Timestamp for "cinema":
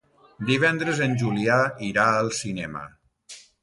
2.43-2.87